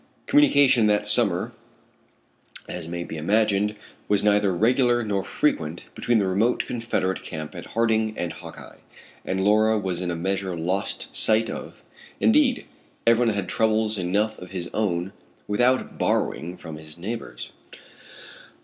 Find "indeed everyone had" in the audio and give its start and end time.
12.19-13.47